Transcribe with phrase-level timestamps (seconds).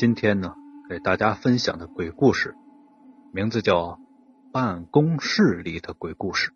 [0.00, 0.54] 今天呢，
[0.88, 2.54] 给大家分享的鬼故事，
[3.34, 3.76] 名字叫
[4.50, 6.52] 《办公室里的鬼故事》。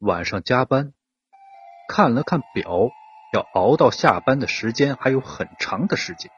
[0.00, 0.92] 晚上加班，
[1.88, 2.88] 看了看表，
[3.32, 6.28] 要熬到下班的时间还有很长的时间。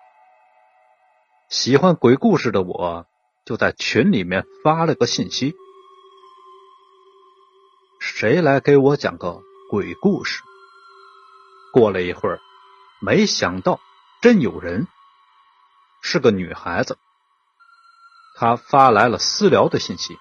[1.48, 3.06] 喜欢鬼故事的我，
[3.46, 5.54] 就在群里面发了个信息
[7.98, 10.42] ：“谁来给我讲个鬼故事？”
[11.72, 12.38] 过了一会儿。
[13.00, 13.80] 没想到，
[14.20, 14.88] 真有人，
[16.02, 16.98] 是个女孩子。
[18.34, 20.16] 她发来了私聊的信息：“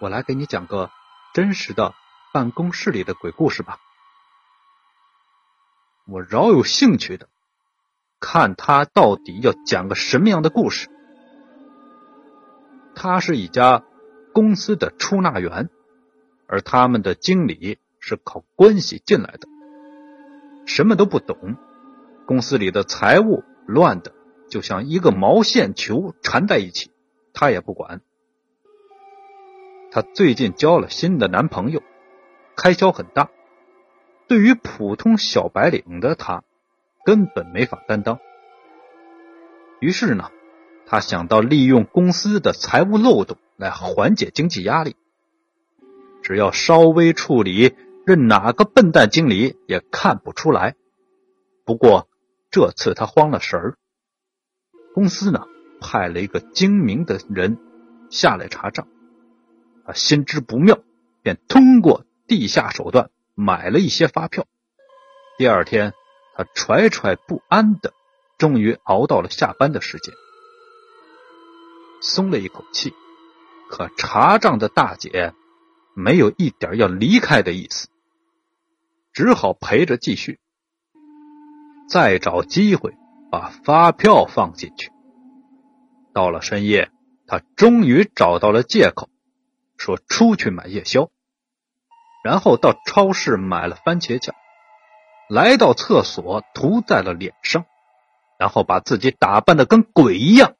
[0.00, 0.90] 我来给你讲个
[1.34, 1.94] 真实的
[2.32, 3.78] 办公室里的鬼故事吧。”
[6.06, 7.28] 我饶有兴趣的
[8.20, 10.88] 看她到底要讲个什么样的故事。
[12.94, 13.82] 她是一家
[14.32, 15.70] 公司的出纳员，
[16.46, 19.48] 而他们的经理是靠关系进来的。
[20.74, 21.58] 什么都不懂，
[22.24, 24.14] 公司里的财务乱的
[24.48, 26.90] 就像一个毛线球缠在一起，
[27.34, 28.00] 他也不管。
[29.90, 31.82] 他最近交了新的男朋友，
[32.56, 33.28] 开销很大，
[34.28, 36.42] 对于普通小白领的他
[37.04, 38.18] 根本没法担当。
[39.78, 40.30] 于是呢，
[40.86, 44.96] 他想到利用公司的财务漏洞来缓解经济压力，
[46.22, 47.74] 只要稍微处理。
[48.04, 50.74] 任哪个笨蛋经理也看不出来。
[51.64, 52.08] 不过
[52.50, 53.76] 这次他慌了神儿，
[54.94, 55.46] 公司呢
[55.80, 57.58] 派了一个精明的人
[58.10, 58.88] 下来查账，
[59.86, 60.78] 他心知不妙，
[61.22, 64.46] 便通过地下手段买了一些发票。
[65.38, 65.92] 第二天，
[66.34, 67.92] 他惴惴不安的，
[68.36, 70.12] 终于熬到了下班的时间，
[72.00, 72.92] 松了一口气。
[73.70, 75.32] 可查账的大姐
[75.94, 77.88] 没有一点要离开的意思。
[79.12, 80.40] 只好陪着继续，
[81.86, 82.94] 再找机会
[83.30, 84.90] 把发票放进去。
[86.14, 86.90] 到了深夜，
[87.26, 89.10] 他终于找到了借口，
[89.76, 91.10] 说出去买夜宵，
[92.24, 94.34] 然后到超市买了番茄酱，
[95.28, 97.66] 来到厕所涂在了脸上，
[98.38, 100.54] 然后把自己打扮的跟鬼一样。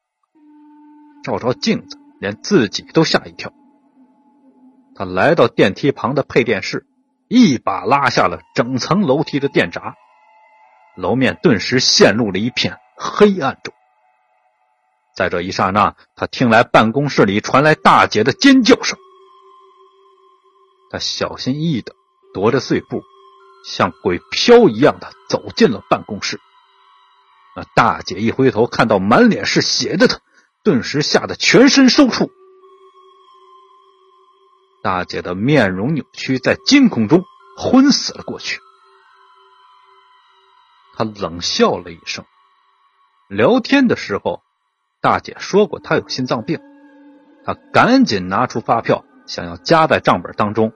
[1.24, 3.50] 照照镜子，连自己都吓一跳。
[4.94, 6.86] 他来到电梯旁的配电室。
[7.34, 9.94] 一把拉下了整层楼梯的电闸，
[10.98, 13.72] 楼面顿时陷入了一片黑暗中。
[15.16, 18.98] 在这一刹那，他听来办公室里传来大姐的尖叫声。
[20.90, 21.94] 他小心翼翼的
[22.34, 23.02] 踱着碎步，
[23.64, 26.38] 像鬼飘一样的走进了办公室。
[27.56, 30.18] 那大姐一回头，看到满脸是血的他，
[30.62, 32.28] 顿时吓得全身抽搐。
[34.82, 37.22] 大姐的面容扭曲，在惊恐中
[37.56, 38.60] 昏死了过去。
[40.94, 42.24] 他冷笑了一声。
[43.28, 44.42] 聊天的时候，
[45.00, 46.60] 大姐说过她有心脏病。
[47.44, 50.72] 他赶紧拿出发票，想要夹在账本当中。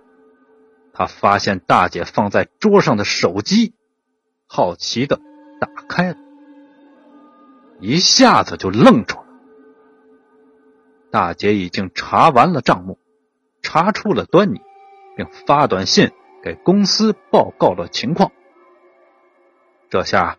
[0.93, 3.75] 他发现大姐放在桌上的手机，
[4.47, 5.21] 好奇的
[5.61, 6.16] 打开了，
[7.81, 9.27] 一下子就愣住了。
[11.11, 12.99] 大姐已经查完了账目。
[13.66, 14.60] 查出了端倪，
[15.16, 18.31] 并发短信给公司报告了情况。
[19.91, 20.38] 这下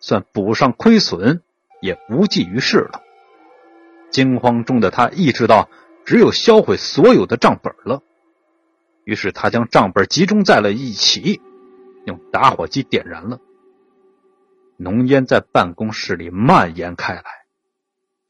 [0.00, 1.42] 算补上亏损，
[1.82, 3.02] 也无济于事了。
[4.10, 5.68] 惊慌中的他意识到，
[6.06, 8.02] 只有销毁所有的账本了。
[9.04, 11.42] 于是他将账本集中在了一起，
[12.06, 13.38] 用打火机点燃了。
[14.78, 17.24] 浓烟在办公室里蔓延开来。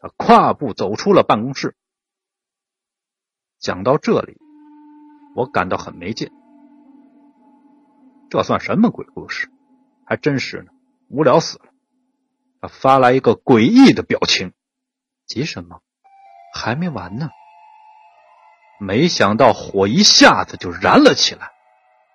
[0.00, 1.76] 他跨步走出了办公室。
[3.62, 4.39] 讲到这里，
[5.37, 6.33] 我感到很没劲。
[8.28, 9.53] 这算什么鬼故事？
[10.05, 10.73] 还真是呢，
[11.09, 11.67] 无聊死了。
[12.61, 14.53] 他发来一个诡异的表情，
[15.28, 15.81] 急什么？
[16.53, 17.28] 还没完呢。
[18.81, 21.53] 没想到火一下子就燃了起来，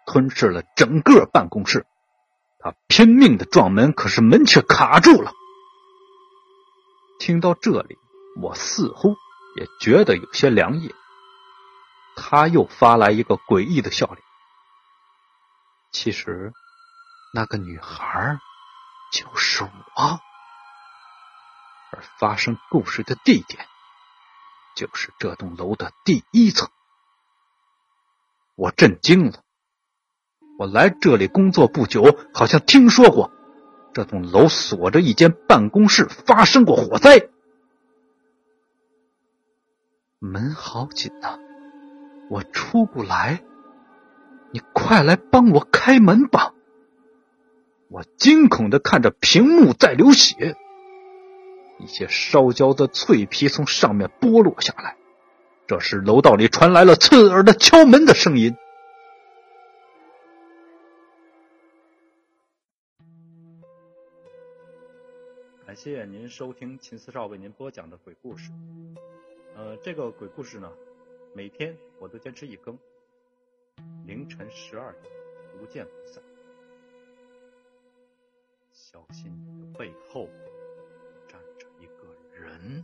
[0.06, 1.86] 吞噬了整个办公室。
[2.60, 5.32] 他拼命的撞门，可是门却卡住了。
[7.20, 7.96] 听到这里，
[8.42, 9.16] 我似乎
[9.56, 10.94] 也觉得有些凉意。
[12.18, 14.18] 他又发来一个诡异的笑脸。
[15.92, 16.52] 其实，
[17.34, 18.40] 那个女孩
[19.14, 20.20] 就是我，
[21.92, 23.66] 而发生故事的地点
[24.76, 26.70] 就是这栋楼的第一层。
[28.56, 29.44] 我震惊了。
[30.58, 33.32] 我来这里工作不久，好像听说过
[33.94, 37.30] 这栋楼锁着一间办公室发生过火灾，
[40.20, 41.38] 门好紧呐。
[42.30, 43.42] 我出不来，
[44.52, 46.54] 你快来帮我开门吧！
[47.90, 50.56] 我惊恐的看着屏幕在流血，
[51.80, 54.98] 一些烧焦的脆皮从上面剥落下来。
[55.68, 58.56] 这时，楼道里传来了刺耳的敲门的声音。
[65.66, 68.50] 感谢您收听秦四少为您播讲的鬼故事。
[69.56, 70.70] 呃，这个鬼故事呢，
[71.34, 72.78] 每天我都坚持一更，
[74.06, 75.14] 凌晨十二点，
[75.58, 76.24] 不见不散。
[78.72, 80.28] 小心你的背后
[81.28, 82.84] 站着一个人。